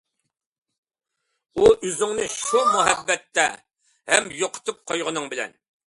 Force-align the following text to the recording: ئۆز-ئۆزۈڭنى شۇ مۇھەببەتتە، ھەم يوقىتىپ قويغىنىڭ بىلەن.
ئۆز-ئۆزۈڭنى 1.59 2.27
شۇ 2.37 2.65
مۇھەببەتتە، 2.71 3.47
ھەم 4.15 4.35
يوقىتىپ 4.43 4.85
قويغىنىڭ 4.93 5.35
بىلەن. 5.37 5.61